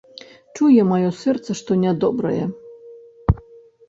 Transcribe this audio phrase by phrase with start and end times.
[0.55, 2.45] Чуе маё сэрца, што нядобрае.